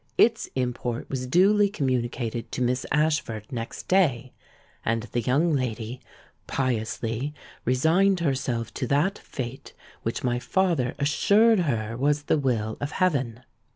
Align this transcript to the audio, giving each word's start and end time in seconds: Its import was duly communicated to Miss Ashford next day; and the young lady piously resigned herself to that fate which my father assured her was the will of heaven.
Its 0.17 0.49
import 0.55 1.07
was 1.11 1.27
duly 1.27 1.69
communicated 1.69 2.51
to 2.51 2.63
Miss 2.63 2.87
Ashford 2.91 3.51
next 3.51 3.87
day; 3.87 4.33
and 4.83 5.03
the 5.03 5.21
young 5.21 5.53
lady 5.53 6.01
piously 6.47 7.35
resigned 7.65 8.19
herself 8.21 8.73
to 8.73 8.87
that 8.87 9.19
fate 9.19 9.73
which 10.01 10.23
my 10.23 10.39
father 10.39 10.95
assured 10.97 11.59
her 11.59 11.95
was 11.95 12.23
the 12.23 12.39
will 12.39 12.77
of 12.81 12.93
heaven. 12.93 13.43